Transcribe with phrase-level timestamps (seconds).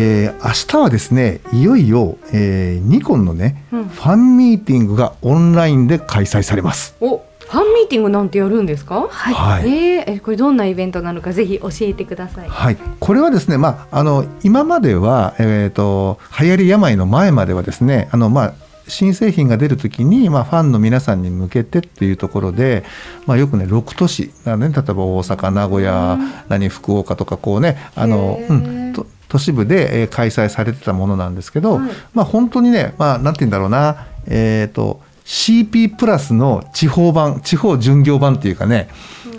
[0.00, 6.94] えー、明日はですね、いよいよ、えー、ニコンのね、うんファンミーティングがオンラインで開催されます。
[7.00, 9.08] お、ファンミーティングなんてやるんですか？
[9.08, 9.34] はい。
[9.34, 9.68] はい。
[9.68, 12.48] えーえ、これどんなイベントなのかぜひ教えてください。
[12.48, 18.54] はい、これはですね、まあ、あの今までは、えー、と流行り病の前まではですねあの、まあ、
[18.86, 22.84] 新製品が出るときに、まあ、ファンの皆さんに向けてっていうところで、
[23.26, 31.90] まあ、よくね6都市、あのね、例えば大阪名古屋、何福岡とかこうねあの、うん、と都市部で、えー開催されてたものなんですけど、はい。
[32.14, 38.88] まあ、本当にね、まあ、なんて言うんだろうな、えー、と CP プラスの地方版地方巡業版っていうかね、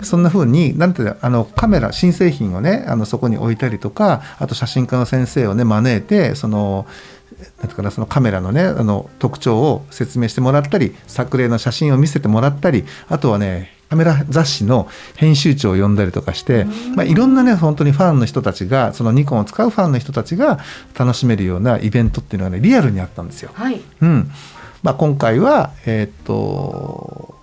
[0.03, 6.85] そんな風になんていうのあのカメラ新製品をねあのそこに置いたりとかあと写真家の先生をね招いてその
[7.61, 20.59] なんかなそのカメラのねあの特徴を説明してもらったり作例の写真を見せてもらったりあとはねカメラ雑誌の編集長を呼んだりとかして、まあ、いろんなね本当にファンの人たちがそのニコンを使うファンの人たちが
[20.97, 23.51] 楽しめるようなイベントっていうのがねリアルにあったんですよ。
[23.53, 23.81] はい。
[24.01, 24.31] うん。
[24.83, 27.39] まあ、今回は、えーっと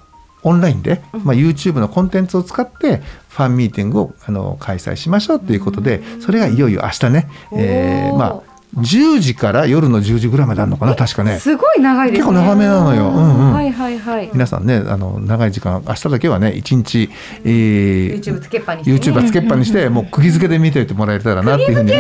[0.46, 2.98] オンラインで、まあ、YouTube のコンテンツを使って
[3.30, 8.42] ファンミーティングをあの開催しましょうということでそれがいよいよ明日ね、えーまあ、
[8.76, 11.38] 10時から夜の10時ぐらいまであるのかな確かね。
[11.38, 12.26] すごい長いですね。
[12.26, 14.30] 結構長めなのようんうんはいはいはい。
[14.32, 17.10] 皆さんねあの長い時間明日だけはね一日、
[17.44, 18.98] えー YouTube つけっぱにして、ね。
[18.98, 21.94] YouTube はつけっぱにしてもう釘付けで見ておいてもらえたらなっていうふうにち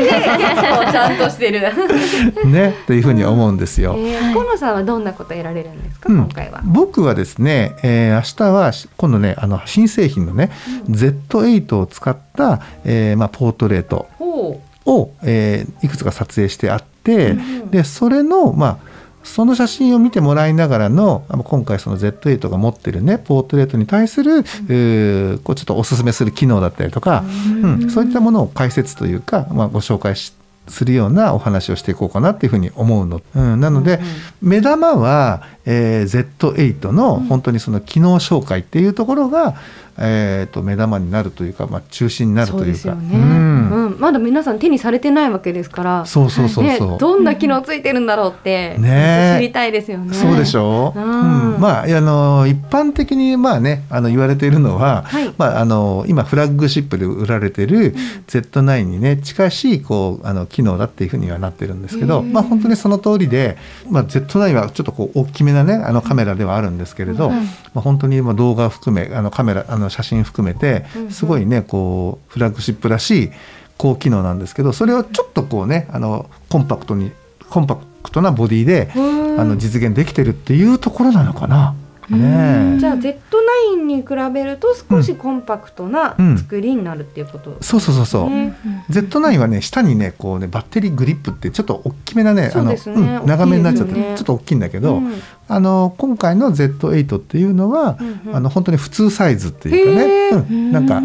[0.98, 1.60] ゃんとしてる。
[2.50, 3.94] ねというふうに思うんですよ。
[3.98, 6.62] えー、河野さんはどんなことやられるんですか、うん今回は？
[6.64, 10.50] 僕はですね、えー明日はし今度ねあの新製品のね、
[10.90, 27.24] Z8 を使った、えーまあ、ポートレートほを、えーいくつか撮影してあって、うんでそれのまあその写真を見てもらいながらの今回その Z8 が持ってるねポートレートに対する、うーこうちょっとおすすめする機能だったりとか、
[27.62, 27.90] うん。
[27.90, 30.32] そういったものを解説というか、まあ、ご紹介し
[30.68, 34.00] するようなお話をしていこうかなっていうふうに思うの、うん、なので、
[34.40, 39.56] 目玉は、えー Z8 の本当にその機能紹介っていうところが、
[39.98, 42.66] えー、と目玉になるというか、まあ、中心になるというか。
[42.66, 43.86] ですよね、ううん。
[43.88, 46.06] んまだ皆さん手にされてないわけですから。
[46.06, 49.36] そうそうそうねそう、どんな機能ついてるんだろうって、ね。
[49.36, 50.14] え知りたいですよね。
[50.14, 51.54] そうでしょう、うん。
[51.54, 51.60] うん。
[51.60, 55.32] まあ、あの一般的にまあ、ね、あの言われているのは、はい。
[55.38, 57.94] まあ、あの今フラッグシップで売られてる
[58.26, 63.56] Z9 にね近しいこうあの機能だっていうふうにはなってるんですけど、まあ、本当にその通りで、
[63.90, 67.40] まあ、Z9 はちょっとこう大きめな、ね、あのカメラではあるんですけれど、ま
[67.76, 73.30] あ、本当に動画含めあのカメラあの写真含めてうんすごいねこうフラッグシップらしい
[73.78, 77.12] 高機能なんですけどそれをちょっとこうねあのコンパクトに
[77.50, 79.26] コンパクトなボディでうん。
[79.38, 81.74] あの実現できてるっていうところなのかな。
[82.08, 82.78] ねえ。
[82.78, 86.38] じゃあ Z9 に比べると少しコンパクトなうん。
[86.38, 88.30] 作りになるっていうこと、そうそうそうそう。
[88.30, 88.56] ね。
[88.88, 95.12] Z9 はね下にねこうねバッテリーグリップってちょっと大きめなねあの、うん、長めになっちゃって、ちょっと大きいんだけど、うん
[95.48, 98.36] あの今回の Z8 っていうのは、うんうん。
[98.36, 100.98] あの本当に普通サイズっていうかね、うん、なんか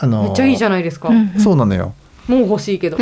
[0.00, 1.94] あのめっちゃいいじゃないですか、うんそうなのよ。
[2.28, 2.98] もう欲しいけど。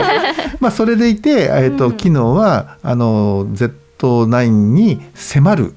[0.60, 5.74] まあそれでいてえっ、と、うん機能はあの Z9 に迫る。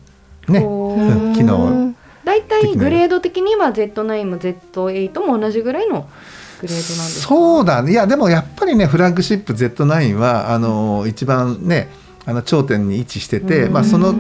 [0.47, 1.93] ね、こううん機能
[2.23, 6.07] 大体グレード的には Z9 も Z8 も同じぐらいの
[6.61, 7.27] グレードなんですか？
[7.27, 7.91] そうだね。
[7.91, 11.89] いやでもやっぱりねフラッグシップ Z9 はあの一番ね
[12.25, 13.73] あの頂点に位置してて、うん。
[13.73, 14.13] まあ、その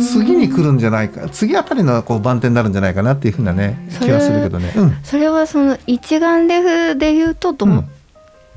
[0.00, 4.96] 次に来るんじゃないか次あたりのこう番手になるんじゃないかなっていうふうなね気はするけどね、うん。
[5.02, 7.88] それはその一眼レフで言うとど,、うん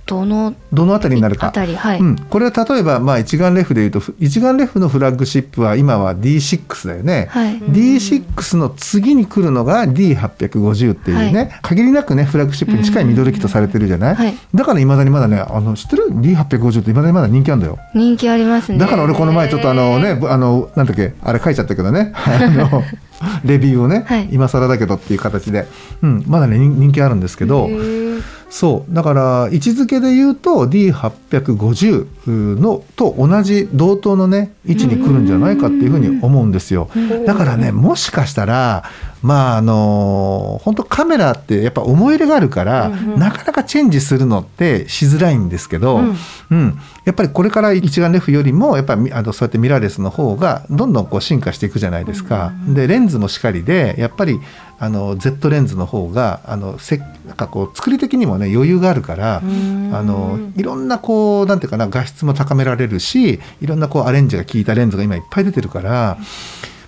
[0.06, 1.52] どのどのあたりになるか。
[1.52, 11.60] はい、うん、これは例えば、まあ、一眼レフでいうとふ一眼レフのフラッグシップは今は D6 だよね、はい、D6 の次に来るのが D850 っていうね、はい。
[11.62, 14.36] 限りなくねフラッグシップに近いミドルキットされてるじゃない、はい。
[14.54, 17.80] だからいまだにまだねあの知ってる？D850 っていまだにまだ人気あるんだよ。
[17.96, 18.78] 人気ありますね。
[18.78, 22.12] だから俺この前ちょっとあのねあのなんだっけあれ書いちゃったけどね。
[22.16, 22.84] あの
[23.46, 24.28] レビューをね、はい。
[24.32, 25.66] 今更だけどっていう形で、
[26.02, 27.70] うん、まだね人人気あるんですけど
[28.54, 28.94] そう。
[28.94, 36.88] だから位置づけで言うと D850 のと同じ同等のね位置に来るんじゃないかっていうふうに思うんですよ。
[37.26, 38.84] だからねもしかしたら
[39.24, 43.20] まああの本当カメラってやっぱ思い入れがあるから、うんうん。
[43.20, 46.18] なかなかチェンジするのってしづらいんですけど、うん。
[46.52, 46.80] うん。
[47.06, 52.54] やっぱりこれから一眼レフよりもやっぱりあのそうやってミラーレスの方がどんどんこう進化していくじゃないですか。
[52.68, 54.40] でレンズもしかりでやっぱり
[54.84, 59.42] あの Z レンズの方があのせなんかこう作り的にもね余裕があるから。
[59.94, 66.18] あのいろんなこうなんていうかな画質も高められるしいろんなこうアレンジが効いたレンズが今いっぱい出てるから、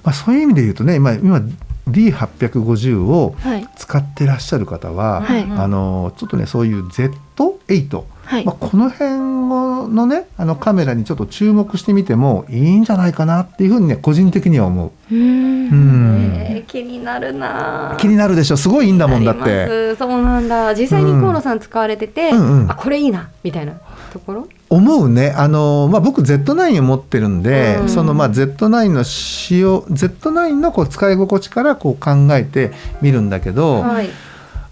[0.03, 1.39] まあ、そういう意味で言うとね今今
[1.87, 8.45] D850 をはい使ってらっしゃる方は、はいあのちょっとねそういう Z8、はい。
[8.45, 14.91] まあ、この辺のねあのカメラにちょっと注目してみてもいいんじゃないかなっていうふうにね個人的には思う。
[15.11, 15.17] うー。
[15.17, 16.31] んうん。
[16.35, 18.57] えー気になるな気になるでしょ。
[18.57, 19.67] すごいいいんだもんだって。
[19.67, 19.95] す。
[19.97, 20.73] そうなんだ。
[20.73, 22.71] 実際に河野さん使われてて、うんうん。
[22.71, 23.73] あこれいいなみたいな。
[24.11, 24.47] ところ？
[24.69, 25.33] 思うね。
[25.37, 27.89] あの、まあ、僕 Z9 を持ってるんで、うん。
[27.89, 32.71] そのまあ Z9 の使用 Z9 のこう使い心地からこう考えて
[33.01, 34.09] みるんだけど、はい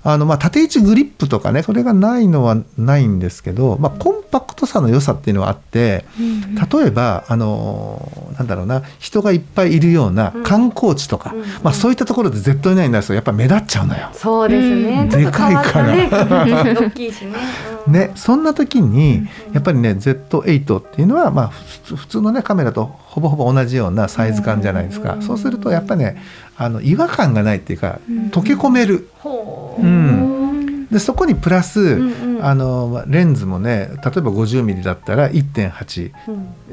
[0.04, 10.44] あのまあ縦位置グリップとかねそれがないのはないんですけど、まあ、コンパクトさの良さっていうのはあって例えばあのなんだろうな人がいっぱいいるようなうん。
[10.54, 14.10] 観光地とか、うんまあ、そういったところで Z9 になるとやっぱ目立っちゃうのよ。
[14.14, 17.34] そうですね、でかい形 大きいしね、
[17.70, 25.22] うんね、そんな時にやっぱりね Z8 っていうのはまあ普通のねカメラとほぼほぼ同じようなサイズ感じゃないですか、うん。
[25.22, 26.22] そうするとやっぱね
[26.56, 28.28] あの違和感がないっていうかうん。
[28.30, 29.10] 溶け込める。
[29.20, 29.82] ほう。
[29.82, 30.88] うん。
[30.90, 32.46] でそこにプラス、うんうん。
[32.46, 36.12] あのまあレンズもね例えば 50mm だったら1.8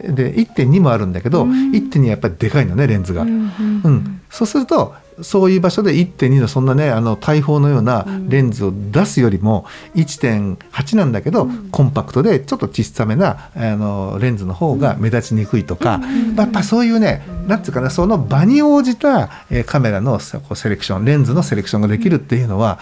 [0.04, 0.14] うん。
[0.14, 1.70] で1.2もあるんだけど、うん。
[1.72, 3.22] 1.2やっぱりでかいのねレンズが。
[3.22, 3.50] うん。
[3.82, 4.20] うん。
[4.30, 16.00] そうするとそういう場所で1.2のそんなねあの大砲のようなレンズを出すよりも1.8なんだけど、コンパクトでちょっと小さめなあのレンズの方が目立ちにくいとか、
[16.36, 22.80] やっぱそういうねなんていうかなその場に応じた、えーカメラのセレクションレンズのセレクションができるっていうのは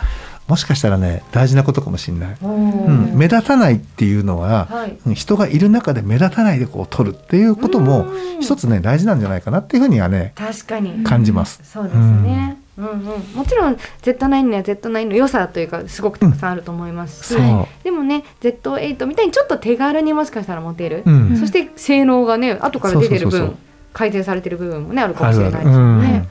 [0.49, 2.37] もしかしたらね大事なことかもしれない。
[2.43, 4.99] うん、目立たないっていうのは、はい。
[5.06, 8.41] うん人がいる中で目立たないでこう撮るっていうこともうん。
[8.41, 11.05] 一つね大事なんじゃないかなっていうふうにはね確かに。
[11.05, 11.61] 感じます。
[11.65, 12.87] そうですね、うん。
[12.87, 13.05] うん、
[13.35, 17.67] もちろん Z9 には Z9 の良さというかすごくたくさんあると思いますし、そう。
[17.85, 21.37] でもね Z8 みたいにちょっと手軽にもしかしたら持てる、うん。
[21.37, 23.56] そして性能がね後から出てる分そうそうそうそう。
[23.93, 26.29] 改善されてる部分もねあるかもしれないですよね。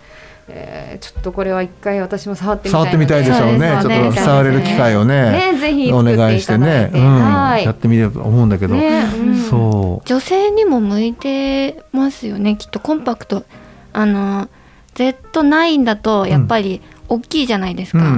[0.50, 0.54] うん。
[0.98, 3.80] えーちょっとこれは一回私も触ってみたい触ってみたいでしょうね。
[3.82, 7.24] そうですちょっと触れる機会をねねぜひお願いしてね、うん。
[7.24, 7.66] はい。
[7.66, 9.36] やってみればと思うんだけど、ねうん。
[9.36, 10.08] そう。
[10.08, 12.56] 女性にも向いてますよね。
[12.58, 13.46] きっとコンパクト。
[13.94, 14.50] あの
[14.96, 18.06] Z9 だとやっぱり大きいじゃないですか、うん。
[18.06, 18.16] うんう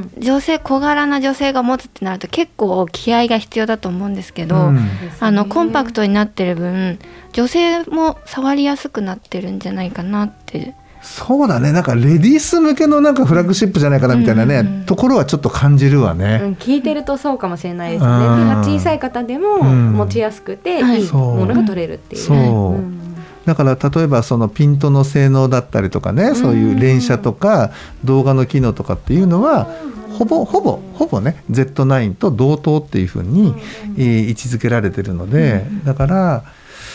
[0.00, 0.12] ん。
[0.18, 4.88] 女性小柄な女性が持つってなると結構気合が必要だと思うんですけど、うん。
[5.20, 6.98] あのコンパクトになってる分
[7.32, 11.72] 女性も触りやすくなってるんじゃないかなってそうだね。
[11.72, 14.66] なんかレディース向けのなんかフラッグシップじゃないかなみたいなね、うん。
[14.66, 16.40] うんうんところはちょっと感じるわね。
[16.42, 18.10] うん、聞いてるとそうかもしれないですね。
[18.10, 18.64] うん。
[18.64, 19.92] 手が小さい方でもうん。
[19.92, 21.02] 持ちやすくてはい。
[21.02, 22.22] いいものが取れるっていう。
[22.22, 22.78] そう。
[22.78, 23.02] ん。
[23.44, 27.72] だから例えばそのピントの性能だったりとかねそういう連写とか
[28.04, 29.66] 動画の機能とかっていうのは
[30.12, 33.54] ほぼほぼほぼね Z9 と同等っていうふうに、
[33.96, 36.44] えー位置づけられてるのでだから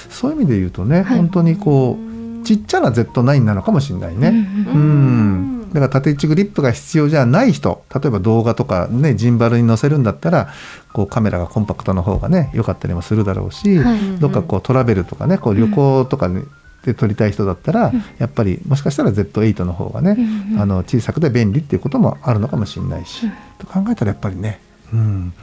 [0.09, 1.17] そういう意味で言うとね、はい。
[1.17, 2.06] 本当にこう
[2.47, 4.29] ちっちゃな Z9 なのかもしれないね。
[4.29, 4.77] うんう
[5.53, 10.47] んだから縦位置グリップが必要じゃない人例えば動画とかねジンバルに載せるんだったら
[10.93, 14.17] こうカメラがコンパクトの方がね良かったりもするだろうし、はい。
[14.17, 16.29] どっかこうトラベルとかねこう旅行とか
[16.85, 23.27] で撮りたい人だったら、やっぱりもしかしたら Z8 の方がね、うんうんあの小さくて便利っていうこともあるのかもしれないし、
[23.59, 24.61] と考えたらやっぱりね、
[24.93, 25.33] うん、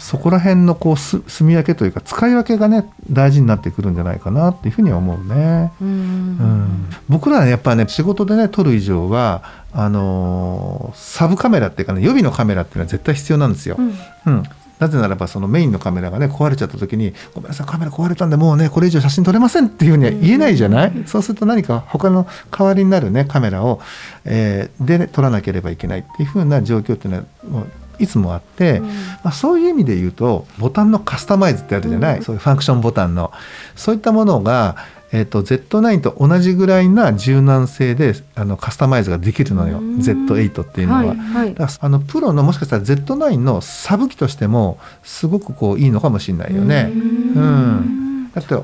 [0.00, 5.72] そこら辺のこうす住み分けというか使い分けがね大事になってくるんじゃないかなっていうふうには思うね。
[5.80, 5.88] うん。
[5.88, 9.42] うん、僕らはやっぱね仕事でね撮る以上は
[9.72, 13.76] あのーサブカメラっていうかね予備のカメラっていうのは絶対必要なんですよ。
[13.78, 13.94] うん。
[14.26, 14.42] うん。
[14.80, 23.80] なぜならばそのメインのカメラがね壊れちゃった時に「ごめんなさいカメラ壊れたんでもうねこれ以上写真撮れません」っていうふうには言えないじゃない、そうすると何か他の代わりになるねカメラを、
[24.24, 27.66] えーで、ね、撮らなければいけないっていうふうな状況っていうのはもう
[28.00, 28.80] いつもあって、
[29.22, 33.32] まあ、そういう意味で言うとボタンのカスタマイズってあるじゃない、そういうファンクションボタンの。
[33.76, 34.76] そういったものが、
[35.12, 39.96] えー、と Z9 と同じぐらいな柔軟性であのカスタマイズができるのよ、うん。
[39.96, 40.98] Z8 っていうのは。
[41.00, 41.54] はいはい。
[41.80, 46.92] あのプロのもしかしたら Z9 のサブ機としてもすごくこういいのかもしれないよね。
[46.94, 46.98] う
[47.40, 48.30] ん。
[48.32, 48.54] だって、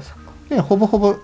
[0.55, 1.17] ね、ほぼほぼ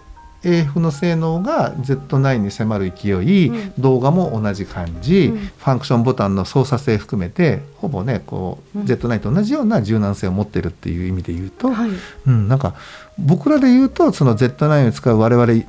[0.44, 3.72] AF の性能が Z9 に迫る勢い、うん。
[3.78, 5.38] 動画も同じ感じ、うん。
[5.38, 8.84] ファンクションボタンの操作性含めてほぼねこう、うん。
[8.86, 11.90] Z9 と同じような柔軟性を持ってるっていう意味で言うと、はい。
[12.26, 12.74] うん、なんか
[13.18, 15.64] 僕らで言うとその Z9 を使う我々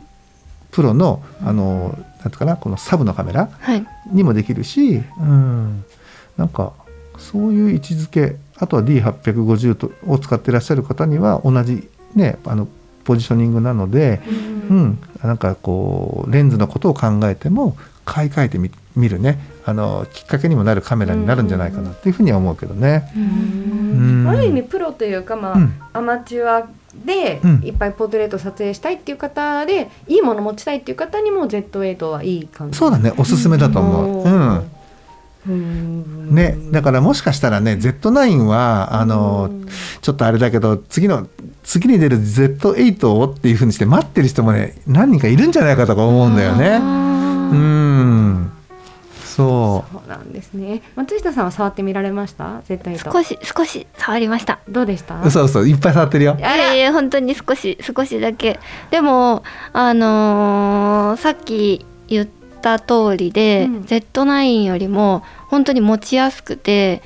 [0.71, 3.85] プロのあのなんてかなこのサブのカメラはい。
[4.11, 5.85] にもできるし、うん、
[6.37, 6.73] なんか
[7.17, 12.67] そういう位置づけあとは D850 とを使ってらっしゃる方には同じねあの
[13.03, 14.52] ポジショニングなので、うん、
[15.23, 19.39] なんかこうレンズのことを考えても買い替えてみ見るね。
[19.65, 23.11] あのきっかけにもなるカメラになるんじゃないかなっていうふうには思うけどね。
[23.15, 24.23] うん。
[24.23, 24.29] うん。
[24.29, 25.73] ある意味プロというか、まあうん。
[25.93, 26.67] アマチュア
[27.05, 27.61] でうん。
[27.63, 32.77] いっぱいポートレート撮影したいっていう方で、いいもの持ちたいっていう方にも Z8 はいい感じ。
[32.77, 33.13] そうだね。
[33.17, 34.25] おすすめだと思う。
[34.25, 34.71] うん。
[35.47, 36.35] うん。
[36.35, 39.67] ね、だからもしかしたらね Z9 はあのうん
[40.01, 41.27] ちょっとあれだけど次の
[41.63, 46.67] 次に出る Z8 をっていうふうにして待ってる人もね何人かいるんじゃないかとか思うんだよね。
[46.67, 48.51] うあん。
[49.25, 50.83] そそうなんですね。
[50.95, 54.59] 松下さんは触ってみられました？Z8 ー少し少し触りました。
[54.69, 55.15] どうでした？
[55.21, 56.35] う嘘嘘いっぱい触ってるよ。
[56.37, 56.41] い。
[56.41, 58.59] やいや本当に少し少しだけ。
[58.91, 59.43] でも
[59.73, 62.27] あのーさっき言っ
[62.61, 63.81] た通りで、うん。
[63.81, 67.01] Z9 よりも本当に持ちやすくて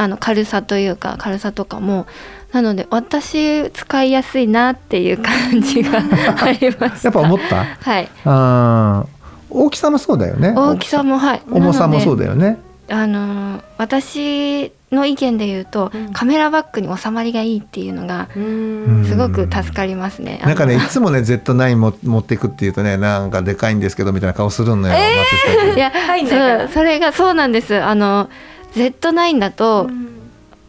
[0.00, 2.06] あの軽さというか軽さとかも
[2.52, 5.98] なので私使いやすいなっていう感じが
[6.42, 7.64] ありましたやっぱ思った？
[7.82, 8.08] はい。
[8.24, 10.54] あー大きさもそうだよね。
[10.56, 11.42] 大きさもはい。
[11.50, 12.58] 重さもそうでだよね。
[12.88, 16.12] あのー私の意見で言うと、うん。
[16.12, 19.04] カメラバッグに収まりがいいっていうのがうん。
[19.06, 20.40] すごく助かりますね。
[20.44, 27.80] なんかねいつもね Z9 も持っていくっていうとねなんかでかいんですけどみたいな顔するのよ、松下君いや、入んないそうそれがそうなんです。
[27.80, 28.28] あの
[28.72, 30.08] Z9 だと、うん。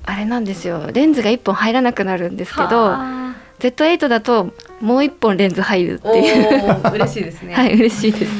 [0.03, 0.89] あれなんですよ。
[0.91, 6.95] レンズが一本入らなくなるんですけど、は Z8 だともう一本レンズ入るってあいう。
[6.95, 7.53] 嬉しいですね。
[7.53, 8.31] はい、嬉しいです。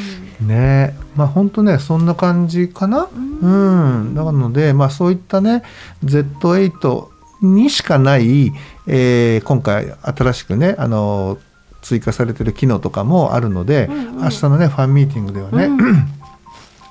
[0.41, 3.07] ねまあ本当ねそんな感じかな？
[3.13, 5.61] うん、なのでまあそういったね
[6.03, 7.07] Z8
[7.43, 8.51] にしかない、
[8.87, 11.37] えー今回新しくねあの
[11.83, 14.23] 追加されてる機能とかもあるので、うんうん。
[14.23, 16.07] 明日のねファンミーティングではね、うん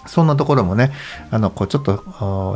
[0.07, 0.92] そんなところもね
[1.30, 1.97] あのこうちょっと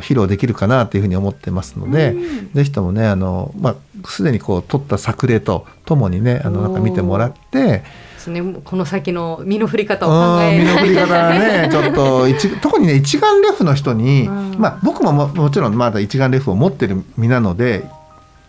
[0.03, 2.53] 披露できるかなというふうに思ってますので、うん。
[2.53, 7.83] ぜひともねあの、まあ、すでにこう撮った作例とともにねあのなんか見てもらって。
[8.27, 8.43] ね。
[8.65, 14.55] この先の身の振り方を考うんえ身の振り方がね ちょっと一特にね一眼レフの人に、うん。
[14.59, 17.85] まあ僕もももちろんまだ一眼レフを持ってる身なので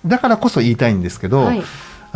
[0.05, 1.63] だからこそ言いたいんですけど、はい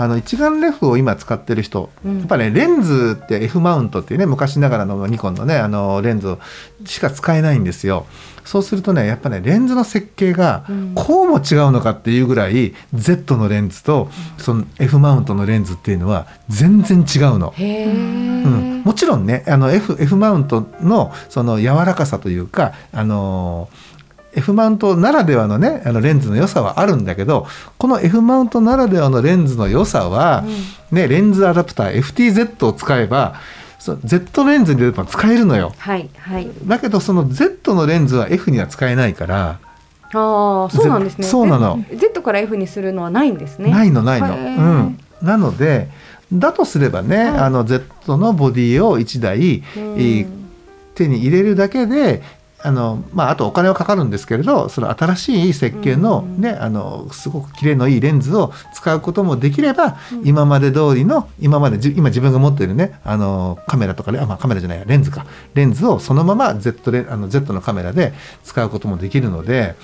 [0.01, 2.19] あの一眼レフを今使ってる人、うん。
[2.19, 6.37] やっぱねレンズって F マウントっていうね昔ながらのニコンのねあのレンズ
[6.85, 8.05] しか使えないんですよ。
[8.45, 10.93] そうするとねやっぱねレンズの設計がうん。
[10.95, 17.53] こうも違うのかっていうぐらい Z のレンズとその F マウントのレンズっていうのは全然違うの。
[17.59, 23.98] うん、もちろんねあの F, F マウントのその柔らかさというか、あのー
[24.33, 30.43] F マウントならではのねあのレンズの良さはあるんだけどこの F マウントならではのレンズの良さは、
[30.91, 33.35] ね、レンズアダプター FTZ を使えば
[33.79, 35.73] そう Z レンズでも使えるのよ。
[35.77, 36.49] はいはい。
[36.65, 39.59] だけどその Z のレンズは F には使えないから、
[40.13, 41.25] ああそうなんですね。
[41.25, 41.81] そうなの。
[41.95, 43.71] Z から F にするのはないんですね。
[43.71, 44.35] ないのないの。
[44.35, 45.89] うん、なので
[46.33, 47.39] だとすればね、はい。
[47.39, 49.93] あの Z のボディを1台、うん。
[49.95, 50.39] えー
[50.99, 52.21] 手に入れるだけで
[52.61, 56.41] あの、まあ、あとお金はかかるんですけれどその新しい設計の,、うん。
[56.41, 60.27] ね、あのすごく綺麗のいいレンズを使うこともできれば、うん。
[60.27, 65.25] 今まで通りの今までじ今自分が持っているねあのカメラとかであ、まあ、カメラじゃないやレンズか。
[65.53, 68.13] レンズをそのまま Z, レあの Z のカメラで
[68.43, 69.75] 使うこともできるので。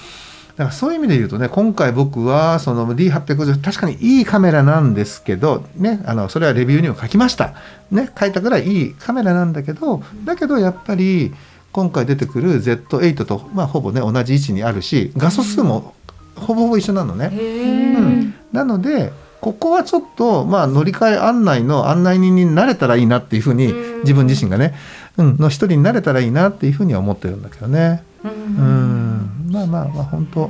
[0.55, 7.55] だからそういう意味で言うとね今回僕はその D850 確かにいいカメラなんですけど、ね、あのそれはレビューにも書きました、
[7.91, 11.33] ね、書いたぐらいいいカメラなんだけどだけどやっぱり
[11.75, 15.93] 今回出てくる Z8 と、まあ、ほぼね同じ位置にあるし画素数も
[16.33, 17.29] ほぼほぼ一緒なのね。
[17.33, 18.33] うん。
[18.53, 23.99] なのでここはちょっと、まあ、乗り換え案内の案内人になれたらいいなっていうふうにうん。
[24.03, 24.73] 自分自身がね、
[25.17, 28.03] うん、の一人になれたらいいなっていうふうには思ってるんだけどね。
[28.23, 29.49] ううんん。
[29.51, 30.49] まあまあまあ本当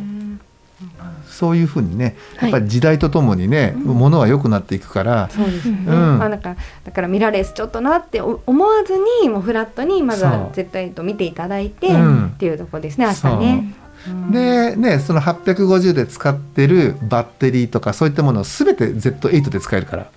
[1.36, 2.52] そういうふうにねはい。
[2.52, 6.18] やっぱり時代とともにね、ものは良くなっていくから、そうですね、うん。
[6.18, 10.66] まあ、なんかだからミラーレスちょっとなってお思わずにもうフラットにまずはそう。
[10.66, 12.28] Z8 見ていただいて、うん。
[12.28, 13.74] っていうところですね明日ね。
[14.08, 14.32] うん。
[14.32, 20.08] でねその850で使ってるバッテリーとかそういったものを全て Z8 で使えるから。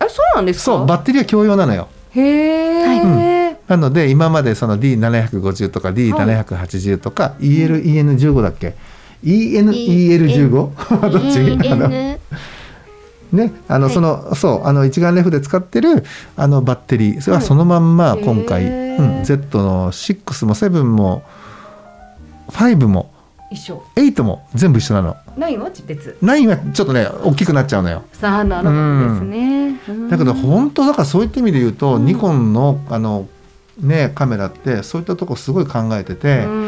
[0.00, 0.64] あそうなんですか？
[0.64, 1.88] そうバッテリーは共用なのよ。
[2.10, 8.74] へえ、なので今までその D750 とか D780 とか ELEN15 だっけ？
[9.22, 10.50] ENEL15
[11.10, 11.68] どっち？
[11.70, 13.94] あのね、あのはい。
[13.94, 16.04] そのそうあの一眼レフで使ってる
[16.36, 17.20] あのバッテリー。
[17.20, 19.24] それはそのまんま今回、へーうん。
[19.24, 21.22] Z の6も7も
[22.48, 23.12] 5も
[23.50, 23.82] 一緒。
[23.96, 25.16] 8も全部一緒なの。
[25.36, 26.16] ないは別。
[26.22, 28.04] 9はちょっとね大きくなっちゃうのよ。
[28.12, 32.04] さあなるほどですね、だけど本当だからそういった意味で言うと、うん。
[32.04, 33.26] ニコンのあの
[33.80, 36.63] ねカメラってそういったとこすごい考えてて、うん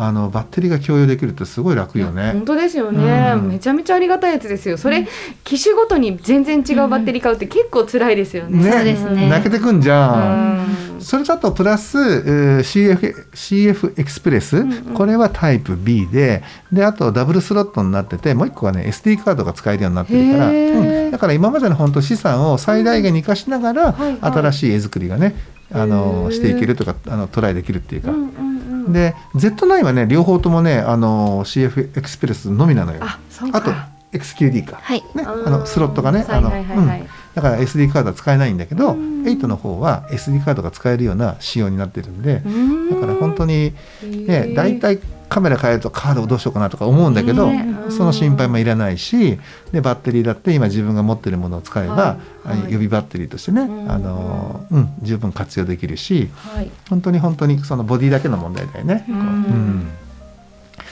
[0.00, 2.30] あのバッテリーが共有できるってすごい楽よね。
[2.32, 2.44] 本。
[2.44, 3.48] 当ですよね、うん。
[3.48, 4.78] めちゃめちゃありがたいやつですよ。
[4.78, 5.08] それ、
[5.42, 8.72] 機種ごとに全然違うバッテリー買うって結構辛いですよね、ね。
[8.72, 9.28] そうですね。
[9.28, 10.94] 泣けてくんじゃん。
[10.94, 11.00] うん。
[11.00, 14.82] それだとプラス、えー CF, CF エクスプレス、んうん。
[14.94, 16.44] これはタイプ B で。
[16.70, 21.10] であとダブルスロットになっててもう一個はね SD カードが使えるようになってるから、うん。
[21.10, 24.32] だから今までの本当資産を最大限に生かしながら、はいはい。
[24.32, 25.34] 新しい絵作りがね
[25.72, 26.32] あへのー。
[26.32, 28.57] していけるとかあのトライできるっていうか、うんうんうん
[28.88, 33.00] で Z9 はね両方ともねあの CF エクスプレスのみなのよ。
[33.02, 33.70] あと
[34.12, 35.02] XQD か、はい。
[35.14, 39.22] ね、あうんのスロットがねあのはいはいはいだから SD カードは使えないんだけどうん。
[39.22, 42.90] 8の方は SD カードが使えるような仕様になってるんでうん。
[42.90, 44.54] だから本当にへねー。
[44.54, 47.76] 大体カメラ変えるとカードをどうしようかなとか思うんだけどね。
[47.90, 49.38] その心配もいらないし
[49.72, 52.18] でバッテリーだって今自分が持ってるものを使えば、は
[52.54, 52.58] い。
[52.58, 53.90] い予備バッテリーとしてね、うん。
[53.90, 59.04] あのうん、十分活用できるしはい、本当に本当にそのボディだけの問題だよね。
[59.08, 59.16] うん。
[59.16, 59.88] うん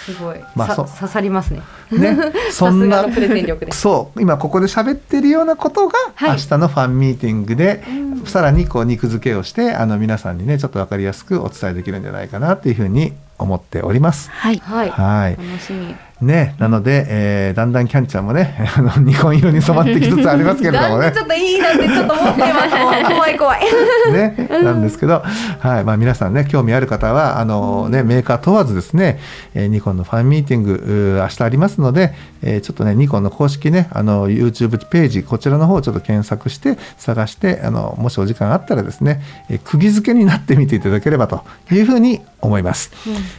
[0.06, 1.62] すごい、まあそさ刺さりますね。
[1.90, 2.16] ね、
[2.50, 3.04] そんな。
[3.72, 4.22] そう。
[4.22, 6.30] 今ここで喋ってるようなことが、はい。
[6.30, 8.24] 明日のファンミーティングで、うん。
[8.24, 14.30] さらにこう肉付けをしてあの皆さんにねちょっと分かりやすくお伝えできるんじゃないかなっていうふうに思っております。
[14.30, 15.36] はいはい、はい。
[15.36, 21.12] 楽しみね、なので、えーだんだんキャンちゃんもね あのニコン色に染まってきつつありますけれどもね。
[21.12, 23.14] ちょっといいなってちょっと思ってます。
[23.14, 23.60] 怖い怖い
[24.12, 25.22] ね、なんですけど、
[25.58, 29.18] はいまあ、皆さんね興味ある方はあの、ね、メーカー問わずですね、
[29.54, 39.20] えーニコンのファンミーティング明日ありますので、えーちょっとねニコンの公式ねあの YouTube ページこちらの方をちょっと検索して探してあのもしお時間あったらですね、
[39.50, 42.92] えー釘付けになってみていただければというふうに思います。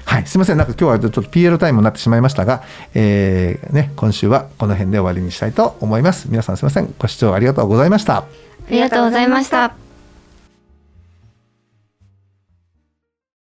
[0.06, 0.58] はい、すみません。
[0.58, 2.62] なんか今日はちょっと PL タイムになってしまいましたが、
[2.94, 6.28] えーね、今週はこの辺で終わりにしたいと思います。
[6.30, 8.18] 皆さんすいませんご視聴ありがとうございました。
[8.18, 8.26] あ
[8.70, 9.87] りがとうございました